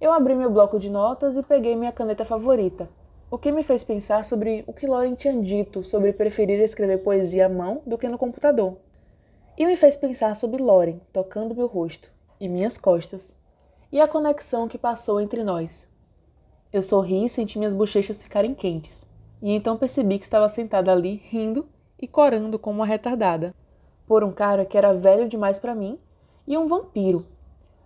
Eu 0.03 0.11
abri 0.11 0.35
meu 0.35 0.49
bloco 0.49 0.77
de 0.77 0.89
notas 0.89 1.37
e 1.37 1.41
peguei 1.41 1.77
minha 1.77 1.93
caneta 1.93 2.25
favorita, 2.25 2.89
o 3.31 3.37
que 3.37 3.53
me 3.53 3.63
fez 3.63 3.85
pensar 3.85 4.25
sobre 4.25 4.61
o 4.67 4.73
que 4.73 4.85
Lauren 4.85 5.15
tinha 5.15 5.41
dito 5.41 5.81
sobre 5.81 6.11
preferir 6.11 6.59
escrever 6.59 6.97
poesia 6.97 7.45
à 7.45 7.49
mão 7.49 7.81
do 7.85 7.97
que 7.97 8.09
no 8.09 8.17
computador. 8.17 8.75
E 9.57 9.65
me 9.65 9.77
fez 9.77 9.95
pensar 9.95 10.35
sobre 10.35 10.61
Lauren 10.61 10.99
tocando 11.13 11.55
meu 11.55 11.67
rosto 11.67 12.11
e 12.37 12.49
minhas 12.49 12.77
costas, 12.77 13.33
e 13.93 14.01
a 14.01 14.05
conexão 14.05 14.67
que 14.67 14.77
passou 14.77 15.21
entre 15.21 15.41
nós. 15.41 15.87
Eu 16.73 16.83
sorri 16.83 17.23
e 17.23 17.29
senti 17.29 17.57
minhas 17.57 17.73
bochechas 17.73 18.21
ficarem 18.21 18.53
quentes, 18.53 19.05
e 19.41 19.53
então 19.53 19.77
percebi 19.77 20.19
que 20.19 20.25
estava 20.25 20.49
sentada 20.49 20.91
ali 20.91 21.21
rindo 21.29 21.65
e 21.97 22.09
corando 22.09 22.59
como 22.59 22.79
uma 22.79 22.85
retardada, 22.85 23.55
por 24.05 24.21
um 24.21 24.33
cara 24.33 24.65
que 24.65 24.77
era 24.77 24.93
velho 24.93 25.29
demais 25.29 25.57
para 25.57 25.73
mim 25.73 25.97
e 26.45 26.57
um 26.57 26.67
vampiro. 26.67 27.25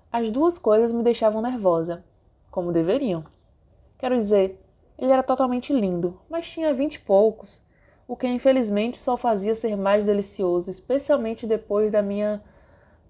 As 0.10 0.32
duas 0.32 0.58
coisas 0.58 0.94
me 0.94 1.04
deixavam 1.04 1.42
nervosa, 1.42 2.04
como 2.58 2.74
deveriam. 2.74 3.24
Quero 4.00 4.18
dizer, 4.18 4.60
ele 4.98 5.12
era 5.12 5.22
totalmente 5.22 5.72
lindo, 5.72 6.20
mas 6.28 6.50
tinha 6.50 6.74
vinte 6.74 6.96
e 6.96 7.00
poucos, 7.00 7.62
o 8.08 8.16
que 8.16 8.26
infelizmente 8.26 8.98
só 8.98 9.16
fazia 9.16 9.54
ser 9.54 9.78
mais 9.78 10.08
delicioso, 10.08 10.68
especialmente 10.68 11.46
depois 11.46 11.92
da 11.92 12.02
minha 12.02 12.42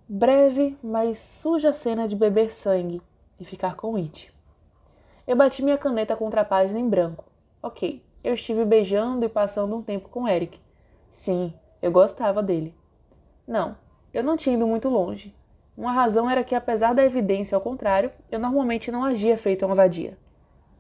breve, 0.05 0.77
mas 0.83 1.19
suja 1.19 1.71
cena 1.71 2.09
de 2.09 2.13
beber 2.13 2.51
sangue 2.51 3.01
e 3.39 3.45
ficar 3.45 3.77
com 3.77 3.95
It. 3.95 4.33
Eu 5.25 5.37
bati 5.37 5.63
minha 5.63 5.77
caneta 5.77 6.13
contra 6.13 6.41
a 6.41 6.45
página 6.45 6.81
em 6.81 6.89
branco. 6.89 7.23
Ok, 7.63 8.03
eu 8.25 8.33
estive 8.33 8.65
beijando 8.65 9.23
e 9.23 9.29
passando 9.29 9.77
um 9.77 9.81
tempo 9.81 10.09
com 10.09 10.27
Eric. 10.27 10.59
Sim, 11.09 11.53
eu 11.81 11.89
gostava 11.89 12.43
dele. 12.43 12.75
Não, 13.47 13.77
eu 14.13 14.25
não 14.25 14.35
tinha 14.35 14.57
ido 14.57 14.67
muito 14.67 14.89
longe. 14.89 15.33
Uma 15.77 15.91
razão 15.91 16.27
era 16.27 16.43
que, 16.43 16.55
apesar 16.55 16.95
da 16.95 17.05
evidência 17.05 17.55
ao 17.55 17.61
contrário, 17.61 18.11
eu 18.31 18.39
normalmente 18.39 18.89
não 18.89 19.05
agia 19.05 19.37
feito 19.37 19.63
uma 19.63 19.75
vadia. 19.75 20.17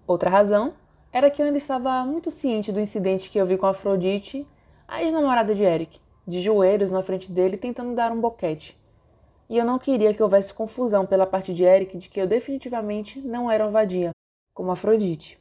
Outra 0.07 0.27
razão 0.27 0.73
era 1.13 1.29
que 1.29 1.39
eu 1.39 1.45
ainda 1.45 1.57
estava 1.59 2.03
muito 2.03 2.31
ciente 2.31 2.71
do 2.71 2.79
incidente 2.79 3.29
que 3.29 3.37
eu 3.37 3.45
vi 3.45 3.59
com 3.59 3.67
Afrodite, 3.67 4.47
a 4.87 5.03
ex-namorada 5.03 5.53
de 5.53 5.63
Eric, 5.63 6.01
de 6.27 6.41
joelhos 6.41 6.89
na 6.89 7.03
frente 7.03 7.31
dele 7.31 7.57
tentando 7.57 7.93
dar 7.93 8.11
um 8.11 8.19
boquete. 8.19 8.75
E 9.47 9.55
eu 9.55 9.63
não 9.63 9.77
queria 9.77 10.15
que 10.15 10.23
houvesse 10.23 10.51
confusão 10.51 11.05
pela 11.05 11.27
parte 11.27 11.53
de 11.53 11.63
Eric 11.63 11.95
de 11.95 12.09
que 12.09 12.19
eu 12.19 12.25
definitivamente 12.25 13.21
não 13.21 13.51
era 13.51 13.65
uma 13.65 13.71
vadia, 13.71 14.09
como 14.51 14.71
Afrodite. 14.71 15.39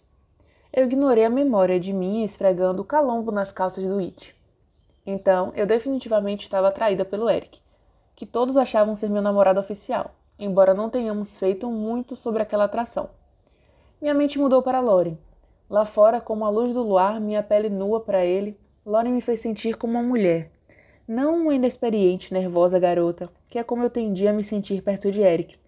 Eu 0.70 0.84
ignorei 0.84 1.25
a 1.25 1.30
memória 1.30 1.80
de 1.80 1.94
mim 1.94 2.25
esfregando 2.25 2.82
o 2.82 2.84
calombo 2.84 3.32
nas 3.32 3.52
calças 3.52 3.84
do 3.84 4.00
It. 4.00 4.36
Então, 5.06 5.50
eu 5.56 5.66
definitivamente 5.66 6.42
estava 6.42 6.68
atraída 6.68 7.06
pelo 7.06 7.30
Eric 7.30 7.64
que 8.16 8.25
todos 8.25 8.56
achavam 8.56 8.94
ser 8.94 9.11
meu 9.11 9.20
namorado 9.20 9.61
oficial, 9.61 10.14
embora 10.38 10.73
não 10.73 10.88
tenhamos 10.88 11.38
feito 11.38 11.70
muito 11.70 12.16
sobre 12.16 12.42
aquela 12.42 12.64
atração. 12.64 13.11
Minha 14.00 14.14
mente 14.14 14.38
mudou 14.38 14.62
para 14.62 14.80
Loren. 14.80 15.18
Lá 15.68 15.85
fora, 15.85 16.20
como 16.20 16.44
a 16.44 16.49
luz 16.49 16.73
do 16.73 16.82
luar, 16.82 17.20
minha 17.20 17.42
pele 17.42 17.68
nua 17.68 18.00
para 18.00 18.25
ele, 18.25 18.58
Loren 18.85 19.12
me 19.12 19.20
fez 19.20 19.40
sentir 19.40 19.76
como 19.76 19.92
uma 19.92 20.02
mulher. 20.02 20.50
Não 21.06 21.42
uma 21.42 21.54
inexperiente, 21.54 22.32
nervosa 22.32 22.78
garota, 22.78 23.28
que 23.49 23.58
é 23.58 23.62
como 23.62 23.82
eu 23.82 23.90
tendia 23.90 24.30
a 24.30 24.32
me 24.32 24.42
sentir 24.42 24.82
perto 24.82 25.12
de 25.12 25.20
Eric. 25.20 25.58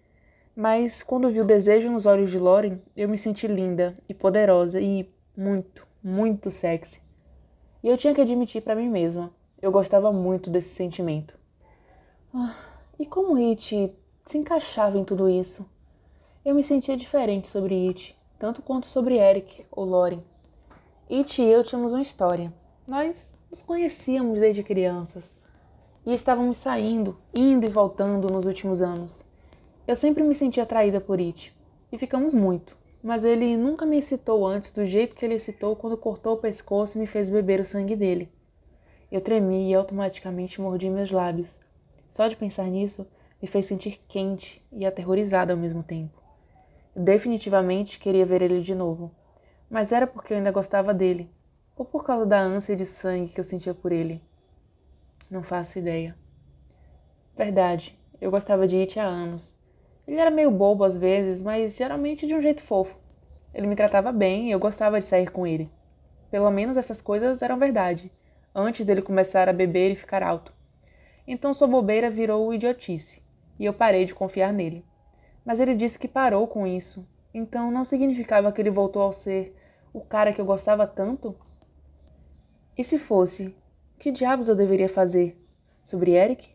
Mas 0.55 1.03
quando 1.03 1.29
vi 1.29 1.39
o 1.39 1.45
desejo 1.45 1.91
nos 1.91 2.05
olhos 2.05 2.31
de 2.31 2.39
Loren, 2.39 2.79
eu 2.95 3.07
me 3.07 3.17
senti 3.17 3.47
linda 3.47 3.95
e 4.09 4.13
poderosa 4.13 4.81
e 4.81 5.09
muito, 5.37 5.85
muito 6.03 6.51
sexy. 6.51 6.99
E 7.83 7.87
eu 7.87 7.97
tinha 7.97 8.13
que 8.13 8.21
admitir 8.21 8.61
para 8.61 8.75
mim 8.75 8.89
mesma, 8.89 9.31
eu 9.61 9.71
gostava 9.71 10.11
muito 10.11 10.49
desse 10.49 10.69
sentimento. 10.69 11.38
Ah, 12.31 12.55
e 12.99 13.07
como 13.07 13.37
It 13.37 13.91
se 14.23 14.37
encaixava 14.37 14.99
em 14.99 15.03
tudo 15.03 15.27
isso? 15.27 15.67
Eu 16.45 16.53
me 16.53 16.63
sentia 16.63 16.95
diferente 16.95 17.47
sobre 17.47 17.87
It, 17.87 18.15
tanto 18.37 18.61
quanto 18.61 18.85
sobre 18.85 19.17
Eric 19.17 19.65
ou 19.71 19.83
Loren. 19.83 20.21
It 21.09 21.41
e 21.41 21.45
eu 21.45 21.63
tínhamos 21.63 21.91
uma 21.91 22.03
história. 22.03 22.53
Nós 22.87 23.33
nos 23.49 23.63
conhecíamos 23.63 24.39
desde 24.39 24.61
crianças 24.61 25.35
e 26.05 26.13
estávamos 26.13 26.59
saindo, 26.59 27.17
indo 27.35 27.65
e 27.65 27.71
voltando 27.71 28.31
nos 28.31 28.45
últimos 28.45 28.79
anos. 28.79 29.23
Eu 29.87 29.95
sempre 29.95 30.21
me 30.23 30.35
sentia 30.35 30.61
atraída 30.61 31.01
por 31.01 31.17
It 31.17 31.51
e 31.91 31.97
ficamos 31.97 32.31
muito, 32.31 32.77
mas 33.01 33.23
ele 33.23 33.57
nunca 33.57 33.87
me 33.87 33.97
excitou 33.97 34.45
antes 34.45 34.71
do 34.71 34.85
jeito 34.85 35.15
que 35.15 35.25
ele 35.25 35.33
excitou 35.33 35.75
quando 35.75 35.97
cortou 35.97 36.35
o 36.35 36.39
pescoço 36.39 36.95
e 36.95 37.01
me 37.01 37.07
fez 37.07 37.27
beber 37.27 37.59
o 37.59 37.65
sangue 37.65 37.95
dele. 37.95 38.31
Eu 39.11 39.19
tremi 39.19 39.71
e 39.71 39.73
automaticamente 39.73 40.61
mordi 40.61 40.91
meus 40.91 41.09
lábios 41.09 41.59
só 42.09 42.27
de 42.27 42.35
pensar 42.35 42.65
nisso 42.65 43.07
me 43.41 43.47
fez 43.47 43.65
sentir 43.65 44.03
quente 44.07 44.65
e 44.71 44.85
aterrorizada 44.85 45.53
ao 45.53 45.59
mesmo 45.59 45.83
tempo. 45.83 46.21
Eu 46.95 47.03
definitivamente 47.03 47.99
queria 47.99 48.25
ver 48.25 48.41
ele 48.41 48.61
de 48.61 48.75
novo, 48.75 49.11
mas 49.69 49.91
era 49.91 50.05
porque 50.05 50.33
eu 50.33 50.37
ainda 50.37 50.51
gostava 50.51 50.93
dele, 50.93 51.29
ou 51.75 51.85
por 51.85 52.03
causa 52.03 52.25
da 52.25 52.39
ânsia 52.39 52.75
de 52.75 52.85
sangue 52.85 53.31
que 53.31 53.39
eu 53.39 53.43
sentia 53.43 53.73
por 53.73 53.91
ele. 53.91 54.21
Não 55.29 55.43
faço 55.43 55.79
ideia. 55.79 56.17
Verdade, 57.37 57.97
eu 58.19 58.29
gostava 58.29 58.67
de 58.67 58.77
It 58.77 58.99
há 58.99 59.05
anos. 59.05 59.55
Ele 60.05 60.17
era 60.17 60.31
meio 60.31 60.51
bobo 60.51 60.83
às 60.83 60.97
vezes, 60.97 61.41
mas 61.41 61.75
geralmente 61.75 62.27
de 62.27 62.35
um 62.35 62.41
jeito 62.41 62.61
fofo. 62.61 62.97
Ele 63.53 63.67
me 63.67 63.75
tratava 63.75 64.11
bem 64.11 64.47
e 64.47 64.51
eu 64.51 64.59
gostava 64.59 64.99
de 64.99 65.05
sair 65.05 65.31
com 65.31 65.47
ele. 65.47 65.71
Pelo 66.29 66.49
menos 66.51 66.77
essas 66.77 67.01
coisas 67.01 67.41
eram 67.41 67.57
verdade, 67.57 68.11
antes 68.53 68.85
dele 68.85 69.01
começar 69.01 69.47
a 69.47 69.53
beber 69.53 69.91
e 69.91 69.95
ficar 69.95 70.21
alto. 70.21 70.58
Então 71.31 71.53
sua 71.53 71.67
bobeira 71.67 72.09
virou 72.09 72.51
idiotice, 72.51 73.21
e 73.59 73.63
eu 73.63 73.71
parei 73.71 74.03
de 74.03 74.15
confiar 74.15 74.51
nele. 74.51 74.83
Mas 75.45 75.59
ele 75.59 75.75
disse 75.75 75.99
que 75.99 76.07
parou 76.07 76.47
com 76.47 76.65
isso, 76.65 77.07
então 77.31 77.69
não 77.69 77.85
significava 77.85 78.51
que 78.51 78.59
ele 78.59 78.71
voltou 78.71 79.07
a 79.07 79.13
ser 79.13 79.55
o 79.93 80.01
cara 80.01 80.33
que 80.33 80.41
eu 80.41 80.45
gostava 80.45 80.87
tanto? 80.87 81.35
E 82.75 82.83
se 82.83 82.97
fosse, 82.97 83.55
que 83.99 84.11
diabos 84.11 84.49
eu 84.49 84.55
deveria 84.55 84.89
fazer? 84.89 85.39
Sobre 85.83 86.13
Eric? 86.13 86.49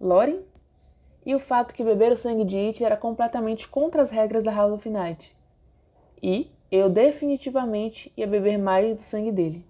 Loren? 0.00 0.42
E 1.26 1.34
o 1.34 1.40
fato 1.40 1.74
que 1.74 1.82
beber 1.82 2.12
o 2.12 2.16
sangue 2.16 2.44
de 2.44 2.56
It 2.56 2.84
era 2.84 2.96
completamente 2.96 3.66
contra 3.66 4.00
as 4.00 4.10
regras 4.10 4.44
da 4.44 4.54
House 4.54 4.74
of 4.74 4.88
Night. 4.88 5.36
E 6.22 6.52
eu 6.70 6.88
definitivamente 6.88 8.12
ia 8.16 8.28
beber 8.28 8.58
mais 8.58 8.96
do 8.96 9.02
sangue 9.02 9.32
dele. 9.32 9.66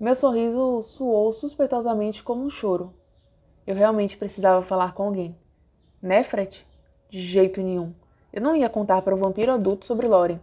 Meu 0.00 0.16
sorriso 0.16 0.82
suou 0.82 1.32
suspeitosamente 1.32 2.24
como 2.24 2.42
um 2.42 2.50
choro, 2.50 2.92
eu 3.66 3.74
realmente 3.74 4.16
precisava 4.16 4.62
falar 4.62 4.94
com 4.94 5.04
alguém. 5.04 5.36
Nefret? 6.02 6.66
De 7.08 7.20
jeito 7.20 7.60
nenhum. 7.60 7.92
Eu 8.32 8.40
não 8.40 8.54
ia 8.54 8.68
contar 8.68 9.02
para 9.02 9.14
o 9.14 9.18
vampiro 9.18 9.52
adulto 9.52 9.86
sobre 9.86 10.06
Loren. 10.06 10.40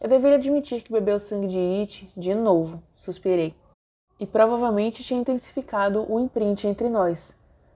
Eu 0.00 0.08
deveria 0.08 0.36
admitir 0.36 0.82
que 0.82 0.92
bebeu 0.92 1.20
sangue 1.20 1.48
de 1.48 1.58
It 1.58 2.10
de 2.16 2.34
novo, 2.34 2.82
suspirei. 3.00 3.54
E 4.18 4.26
provavelmente 4.26 5.04
tinha 5.04 5.20
intensificado 5.20 6.10
o 6.10 6.20
imprint 6.20 6.66
entre 6.66 6.88
nós. 6.88 7.34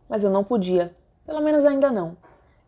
Mas 0.09 0.25
eu 0.25 0.30
não 0.30 0.42
podia. 0.42 0.94
Pelo 1.26 1.40
menos 1.40 1.64
ainda 1.64 1.90
não. 1.90 2.16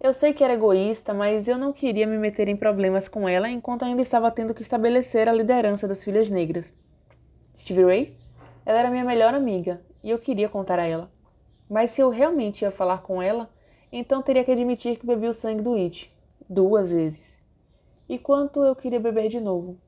Eu 0.00 0.12
sei 0.12 0.32
que 0.32 0.42
era 0.42 0.54
egoísta, 0.54 1.14
mas 1.14 1.48
eu 1.48 1.56
não 1.56 1.72
queria 1.72 2.06
me 2.06 2.18
meter 2.18 2.48
em 2.48 2.56
problemas 2.56 3.08
com 3.08 3.28
ela 3.28 3.48
enquanto 3.48 3.84
ainda 3.84 4.02
estava 4.02 4.30
tendo 4.30 4.52
que 4.52 4.62
estabelecer 4.62 5.28
a 5.28 5.32
liderança 5.32 5.86
das 5.86 6.02
filhas 6.02 6.28
negras. 6.28 6.74
Stevie 7.56 7.84
Ray? 7.84 8.16
Ela 8.66 8.80
era 8.80 8.90
minha 8.90 9.04
melhor 9.04 9.32
amiga 9.32 9.80
e 10.02 10.10
eu 10.10 10.18
queria 10.18 10.48
contar 10.48 10.78
a 10.78 10.86
ela. 10.86 11.10
Mas 11.72 11.92
se 11.92 12.02
eu 12.02 12.10
realmente 12.10 12.66
ia 12.66 12.70
falar 12.70 12.98
com 12.98 13.22
ela, 13.22 13.48
então 13.90 14.20
teria 14.20 14.44
que 14.44 14.52
admitir 14.52 14.98
que 14.98 15.06
bebi 15.06 15.26
o 15.26 15.32
sangue 15.32 15.62
do 15.62 15.72
It, 15.72 16.14
duas 16.46 16.92
vezes. 16.92 17.38
E 18.06 18.18
quanto 18.18 18.62
eu 18.62 18.76
queria 18.76 19.00
beber 19.00 19.30
de 19.30 19.40
novo? 19.40 19.78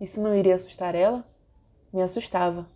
Isso 0.00 0.20
não 0.20 0.34
iria 0.34 0.56
assustar 0.56 0.96
ela? 0.96 1.24
Me 1.92 2.02
assustava. 2.02 2.66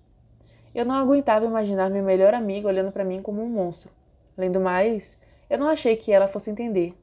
Eu 0.73 0.85
não 0.85 0.95
aguentava 0.95 1.45
imaginar 1.45 1.91
minha 1.91 2.05
melhor 2.05 2.35
amiga 2.35 2.69
olhando 2.69 2.93
para 2.93 3.05
mim 3.05 3.21
como 3.21 3.43
um 3.43 3.49
monstro. 3.49 3.91
Além 4.38 4.53
do 4.53 4.61
mais, 4.61 5.19
eu 5.50 5.59
não 5.59 5.67
achei 5.67 5.97
que 5.97 6.12
ela 6.12 6.29
fosse 6.29 6.49
entender. 6.49 6.97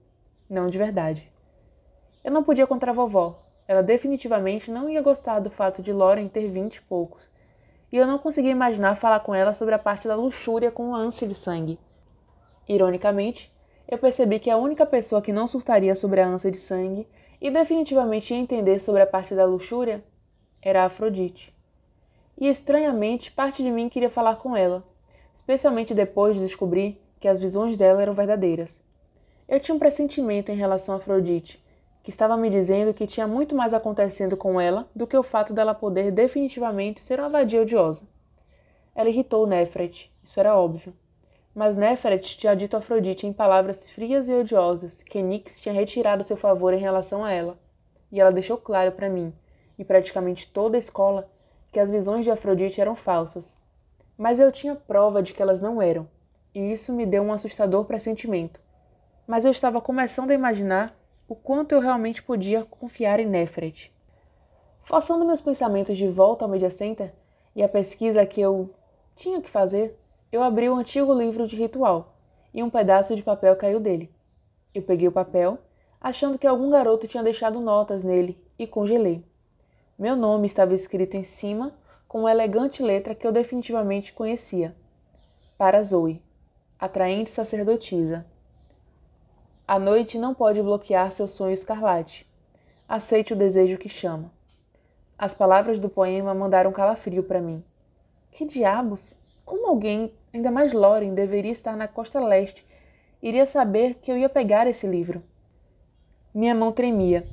Não 0.49 0.67
de 0.67 0.77
verdade. 0.77 1.29
Eu 2.23 2.31
não 2.31 2.41
podia 2.41 2.65
contra 2.65 2.91
a 2.91 2.93
vovó. 2.93 3.43
Ela 3.67 3.83
definitivamente 3.83 4.71
não 4.71 4.89
ia 4.89 5.01
gostar 5.01 5.41
do 5.41 5.49
fato 5.49 5.81
de 5.81 5.91
Lauren 5.91 6.29
ter 6.29 6.47
vinte 6.47 6.77
e 6.77 6.81
poucos 6.83 7.32
e 7.93 7.97
eu 7.97 8.07
não 8.07 8.17
conseguia 8.17 8.49
imaginar 8.49 8.95
falar 8.95 9.19
com 9.19 9.35
ela 9.35 9.53
sobre 9.53 9.75
a 9.75 9.77
parte 9.77 10.07
da 10.07 10.15
luxúria 10.15 10.71
com 10.71 10.95
a 10.95 10.97
ânsia 10.97 11.27
de 11.27 11.35
sangue. 11.35 11.77
Ironicamente, 12.67 13.53
eu 13.87 13.99
percebi 13.99 14.39
que 14.39 14.49
a 14.49 14.57
única 14.57 14.83
pessoa 14.83 15.21
que 15.21 15.31
não 15.31 15.45
surtaria 15.45 15.95
sobre 15.95 16.19
a 16.19 16.27
ânsia 16.27 16.49
de 16.49 16.57
sangue 16.57 17.07
e 17.39 17.51
definitivamente 17.51 18.33
ia 18.33 18.39
entender 18.39 18.79
sobre 18.79 19.03
a 19.03 19.05
parte 19.05 19.35
da 19.35 19.45
luxúria 19.45 20.03
era 20.59 20.81
a 20.81 20.85
Afrodite. 20.85 21.55
E 22.35 22.47
estranhamente, 22.47 23.31
parte 23.31 23.61
de 23.61 23.69
mim 23.69 23.87
queria 23.87 24.09
falar 24.09 24.37
com 24.37 24.57
ela, 24.57 24.83
especialmente 25.35 25.93
depois 25.93 26.35
de 26.35 26.41
descobrir 26.41 26.99
que 27.19 27.27
as 27.27 27.37
visões 27.37 27.77
dela 27.77 28.01
eram 28.01 28.15
verdadeiras. 28.15 28.81
Eu 29.47 29.59
tinha 29.59 29.75
um 29.75 29.79
pressentimento 29.79 30.51
em 30.51 30.55
relação 30.55 30.95
a 30.95 30.97
Afrodite, 30.97 31.62
que 32.03 32.09
estava 32.09 32.35
me 32.35 32.49
dizendo 32.49 32.93
que 32.93 33.07
tinha 33.07 33.25
muito 33.25 33.55
mais 33.55 33.73
acontecendo 33.73 34.35
com 34.35 34.59
ela 34.59 34.87
do 34.93 35.07
que 35.07 35.17
o 35.17 35.23
fato 35.23 35.53
dela 35.53 35.73
poder 35.73 36.11
definitivamente 36.11 36.99
ser 36.99 37.19
uma 37.19 37.29
vadia 37.29 37.61
odiosa. 37.61 38.03
Ela 38.93 39.09
irritou 39.09 39.47
Nefret, 39.47 40.11
isso 40.21 40.37
era 40.37 40.55
óbvio. 40.55 40.93
Mas 41.55 41.77
Nefret 41.77 42.37
tinha 42.37 42.55
dito 42.55 42.75
a 42.75 42.79
Afrodite 42.79 43.25
em 43.25 43.31
palavras 43.31 43.89
frias 43.89 44.27
e 44.27 44.33
odiosas 44.33 45.01
que 45.01 45.21
Nix 45.21 45.61
tinha 45.61 45.73
retirado 45.73 46.23
seu 46.23 46.35
favor 46.35 46.73
em 46.73 46.79
relação 46.79 47.23
a 47.23 47.31
ela, 47.31 47.57
e 48.11 48.19
ela 48.19 48.31
deixou 48.31 48.57
claro 48.57 48.91
para 48.91 49.09
mim, 49.09 49.33
e 49.79 49.85
praticamente 49.85 50.47
toda 50.51 50.75
a 50.75 50.79
escola, 50.79 51.29
que 51.71 51.79
as 51.79 51.89
visões 51.89 52.25
de 52.25 52.31
Afrodite 52.31 52.81
eram 52.81 52.95
falsas. 52.95 53.55
Mas 54.17 54.39
eu 54.39 54.51
tinha 54.51 54.75
prova 54.75 55.23
de 55.23 55.33
que 55.33 55.41
elas 55.41 55.61
não 55.61 55.81
eram, 55.81 56.07
e 56.53 56.73
isso 56.73 56.91
me 56.91 57.05
deu 57.05 57.23
um 57.23 57.31
assustador 57.31 57.85
pressentimento. 57.85 58.59
Mas 59.25 59.45
eu 59.45 59.51
estava 59.51 59.79
começando 59.79 60.31
a 60.31 60.35
imaginar 60.35 60.95
o 61.33 61.35
quanto 61.35 61.71
eu 61.71 61.79
realmente 61.79 62.21
podia 62.21 62.63
confiar 62.63 63.19
em 63.19 63.25
Nefret. 63.25 63.91
Forçando 64.83 65.25
meus 65.25 65.41
pensamentos 65.41 65.97
de 65.97 66.07
volta 66.07 66.45
ao 66.45 66.51
Media 66.51 66.69
Center 66.69 67.11
e 67.55 67.63
a 67.63 67.67
pesquisa 67.67 68.23
que 68.23 68.39
eu 68.39 68.69
tinha 69.15 69.41
que 69.41 69.49
fazer, 69.49 69.99
eu 70.31 70.43
abri 70.43 70.69
o 70.69 70.75
um 70.75 70.77
antigo 70.77 71.11
livro 71.11 71.47
de 71.47 71.55
ritual 71.55 72.13
e 72.53 72.61
um 72.61 72.69
pedaço 72.69 73.15
de 73.15 73.23
papel 73.23 73.55
caiu 73.55 73.79
dele. 73.79 74.13
Eu 74.75 74.83
peguei 74.83 75.07
o 75.07 75.11
papel, 75.11 75.57
achando 75.99 76.37
que 76.37 76.45
algum 76.45 76.69
garoto 76.69 77.07
tinha 77.07 77.23
deixado 77.23 77.59
notas 77.59 78.03
nele, 78.03 78.39
e 78.59 78.67
congelei. 78.67 79.25
Meu 79.97 80.15
nome 80.15 80.45
estava 80.45 80.75
escrito 80.75 81.17
em 81.17 81.23
cima 81.23 81.73
com 82.07 82.19
uma 82.19 82.31
elegante 82.31 82.83
letra 82.83 83.15
que 83.15 83.25
eu 83.25 83.31
definitivamente 83.31 84.13
conhecia. 84.13 84.75
Para 85.57 85.81
Zoe, 85.81 86.21
atraente 86.79 87.31
sacerdotisa. 87.31 88.23
A 89.67 89.79
noite 89.79 90.17
não 90.17 90.33
pode 90.33 90.61
bloquear 90.61 91.11
seu 91.11 91.27
sonho 91.27 91.53
escarlate. 91.53 92.27
Aceite 92.87 93.33
o 93.33 93.35
desejo 93.35 93.77
que 93.77 93.89
chama. 93.89 94.31
As 95.17 95.33
palavras 95.33 95.79
do 95.79 95.89
poema 95.89 96.33
mandaram 96.33 96.71
calafrio 96.71 97.23
para 97.23 97.41
mim. 97.41 97.63
Que 98.31 98.45
diabos? 98.45 99.13
Como 99.45 99.67
alguém 99.67 100.11
Ainda 100.33 100.49
mais 100.49 100.73
Loren 100.73 101.13
deveria 101.13 101.51
estar 101.51 101.77
na 101.77 101.87
costa 101.87 102.19
leste. 102.19 102.65
Iria 103.21 103.45
saber 103.45 103.99
que 104.01 104.11
eu 104.11 104.17
ia 104.17 104.27
pegar 104.27 104.65
esse 104.65 104.87
livro. 104.87 105.21
Minha 106.33 106.55
mão 106.55 106.71
tremia. 106.71 107.23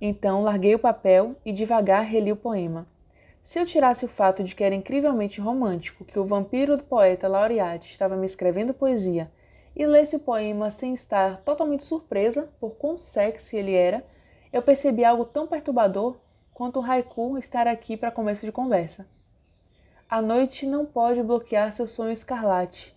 Então 0.00 0.42
larguei 0.42 0.72
o 0.72 0.78
papel 0.78 1.34
e 1.44 1.52
devagar 1.52 2.04
reli 2.04 2.30
o 2.30 2.36
poema. 2.36 2.86
Se 3.42 3.58
eu 3.58 3.66
tirasse 3.66 4.04
o 4.04 4.08
fato 4.08 4.44
de 4.44 4.54
que 4.54 4.62
era 4.62 4.74
incrivelmente 4.74 5.40
romântico 5.40 6.04
que 6.04 6.18
o 6.18 6.24
vampiro 6.24 6.76
do 6.76 6.84
poeta 6.84 7.26
Laureate 7.26 7.90
estava 7.90 8.16
me 8.16 8.24
escrevendo 8.24 8.72
poesia 8.72 9.28
e 9.76 9.86
lesse 9.86 10.16
o 10.16 10.20
poema 10.20 10.70
sem 10.70 10.94
estar 10.94 11.38
totalmente 11.42 11.84
surpresa 11.84 12.48
por 12.60 12.76
quão 12.76 12.96
sexy 12.96 13.56
ele 13.56 13.74
era, 13.74 14.04
eu 14.52 14.62
percebi 14.62 15.04
algo 15.04 15.24
tão 15.24 15.46
perturbador 15.46 16.16
quanto 16.52 16.78
o 16.78 16.82
haiku 16.84 17.36
estar 17.36 17.66
aqui 17.66 17.96
para 17.96 18.12
começo 18.12 18.46
de 18.46 18.52
conversa. 18.52 19.06
A 20.08 20.22
noite 20.22 20.64
não 20.64 20.86
pode 20.86 21.22
bloquear 21.22 21.72
seu 21.72 21.88
sonho 21.88 22.12
escarlate. 22.12 22.94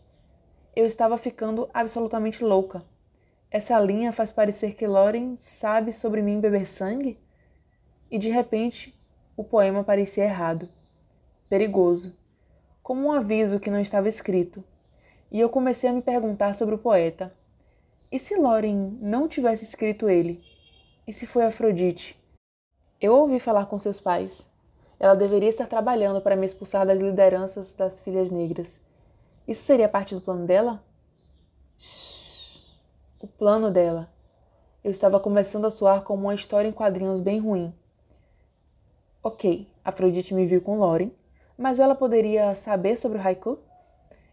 Eu 0.75 0.86
estava 0.86 1.17
ficando 1.17 1.67
absolutamente 1.74 2.43
louca. 2.43 2.84
Essa 3.50 3.79
linha 3.79 4.12
faz 4.12 4.31
parecer 4.31 4.75
que 4.75 4.86
Loren 4.86 5.36
sabe 5.38 5.91
sobre 5.91 6.22
mim 6.22 6.39
beber 6.39 6.67
sangue? 6.67 7.19
E 8.12 8.19
de 8.19 8.29
repente, 8.29 8.96
o 9.36 9.43
poema 9.43 9.84
parecia 9.84 10.25
errado, 10.25 10.69
perigoso, 11.50 12.15
como 12.84 13.07
um 13.07 13.12
aviso 13.12 13.60
que 13.60 13.72
não 13.72 13.79
estava 13.79 14.07
escrito. 14.07 14.63
E 15.31 15.39
eu 15.39 15.50
comecei 15.50 15.89
a 15.89 15.93
me 15.93 16.01
perguntar 16.01 16.55
sobre 16.55 16.75
o 16.75 16.77
poeta. 16.77 17.34
E 18.12 18.17
se 18.19 18.36
Loren 18.36 18.98
não 19.01 19.27
tivesse 19.27 19.63
escrito 19.63 20.10
ele? 20.10 20.43
E 21.05 21.12
se 21.12 21.27
foi 21.27 21.43
Afrodite? 21.43 22.17
Eu 23.00 23.15
ouvi 23.15 23.39
falar 23.39 23.65
com 23.65 23.77
seus 23.77 24.00
pais. 24.00 24.48
Ela 25.00 25.15
deveria 25.15 25.50
estar 25.50 25.67
trabalhando 25.67 26.22
para 26.22 26.36
me 26.36 26.46
expulsar 26.46 26.86
das 26.86 27.00
lideranças 27.00 27.74
das 27.74 28.00
filhas 28.00 28.31
negras. 28.31 28.81
Isso 29.48 29.63
seria 29.63 29.88
parte 29.88 30.15
do 30.15 30.22
plano 30.22 30.46
dela? 30.46 30.84
Shhh. 31.77 32.62
O 33.19 33.27
plano 33.27 33.69
dela. 33.69 34.10
Eu 34.84 34.91
estava 34.91 35.19
começando 35.19 35.65
a 35.65 35.72
soar 35.72 36.01
como 36.03 36.24
uma 36.24 36.36
história 36.36 36.67
em 36.67 36.72
quadrinhos 36.72 37.19
bem 37.19 37.39
ruim. 37.39 37.74
Ok, 39.22 39.67
Afrodite 39.84 40.34
me 40.34 40.46
viu 40.46 40.62
com 40.62 40.79
Loren, 40.79 41.12
mas 41.57 41.79
ela 41.79 41.96
poderia 41.96 42.55
saber 42.55 42.98
sobre 42.98 43.17
o 43.17 43.22
haiku? 43.22 43.60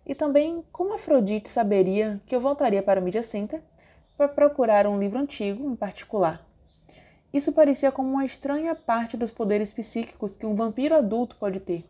E 0.07 0.15
também 0.15 0.63
como 0.71 0.95
Afrodite 0.95 1.49
saberia 1.49 2.21
que 2.27 2.37
eu 2.37 2.41
voltaria 2.41 2.83
para 2.83 3.01
o 3.01 3.03
Media 3.03 3.23
Center 3.23 3.61
para 4.17 4.29
procurar 4.29 4.87
um 4.87 4.99
livro 4.99 5.19
antigo 5.19 5.71
em 5.71 5.75
particular? 5.75 6.45
Isso 7.33 7.53
parecia 7.53 7.91
como 7.91 8.11
uma 8.11 8.25
estranha 8.25 8.75
parte 8.75 9.17
dos 9.17 9.31
poderes 9.31 9.73
psíquicos 9.73 10.37
que 10.37 10.47
um 10.47 10.55
vampiro 10.55 10.95
adulto 10.95 11.37
pode 11.37 11.59
ter, 11.59 11.85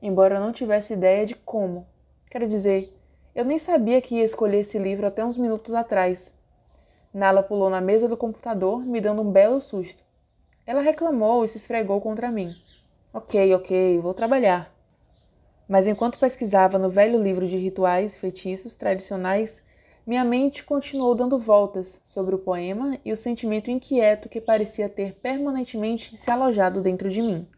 embora 0.00 0.36
eu 0.36 0.40
não 0.40 0.52
tivesse 0.52 0.92
ideia 0.92 1.26
de 1.26 1.34
como. 1.34 1.86
Quero 2.30 2.48
dizer, 2.48 2.94
eu 3.34 3.44
nem 3.44 3.58
sabia 3.58 4.00
que 4.00 4.16
ia 4.16 4.24
escolher 4.24 4.60
esse 4.60 4.78
livro 4.78 5.06
até 5.06 5.24
uns 5.24 5.36
minutos 5.36 5.74
atrás. 5.74 6.32
Nala 7.12 7.42
pulou 7.42 7.70
na 7.70 7.80
mesa 7.80 8.06
do 8.06 8.16
computador, 8.16 8.84
me 8.84 9.00
dando 9.00 9.22
um 9.22 9.32
belo 9.32 9.60
susto. 9.60 10.04
Ela 10.66 10.82
reclamou 10.82 11.44
e 11.44 11.48
se 11.48 11.56
esfregou 11.56 12.00
contra 12.00 12.30
mim. 12.30 12.54
Ok, 13.12 13.54
ok, 13.54 13.98
vou 13.98 14.12
trabalhar. 14.12 14.75
Mas 15.68 15.86
enquanto 15.86 16.18
pesquisava 16.18 16.78
no 16.78 16.88
velho 16.88 17.20
livro 17.20 17.46
de 17.46 17.58
rituais 17.58 18.14
e 18.14 18.18
feitiços 18.18 18.76
tradicionais, 18.76 19.60
minha 20.06 20.24
mente 20.24 20.62
continuou 20.62 21.14
dando 21.14 21.38
voltas 21.38 22.00
sobre 22.04 22.34
o 22.34 22.38
poema 22.38 22.98
e 23.04 23.12
o 23.12 23.16
sentimento 23.16 23.70
inquieto 23.70 24.28
que 24.28 24.40
parecia 24.40 24.88
ter 24.88 25.14
permanentemente 25.14 26.16
se 26.16 26.30
alojado 26.30 26.80
dentro 26.80 27.08
de 27.08 27.20
mim. 27.20 27.48